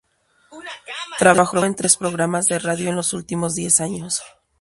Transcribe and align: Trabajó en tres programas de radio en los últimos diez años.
Trabajó 1.19 1.63
en 1.63 1.75
tres 1.75 1.95
programas 1.95 2.47
de 2.47 2.57
radio 2.57 2.89
en 2.89 2.95
los 2.95 3.13
últimos 3.13 3.53
diez 3.53 3.79
años. 3.81 4.23